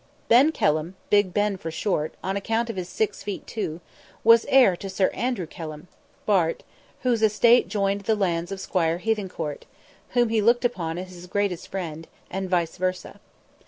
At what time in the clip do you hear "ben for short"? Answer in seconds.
1.31-2.15